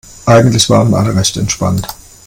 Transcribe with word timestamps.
Eigentlich 0.25 0.67
waren 0.67 0.95
alle 0.95 1.15
recht 1.15 1.37
entspannt. 1.37 1.87